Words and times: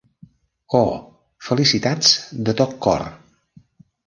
Oh! 0.79 0.89
Felicitats 1.49 2.17
de 2.49 2.57
tot 2.63 2.75
cor. 2.87 3.05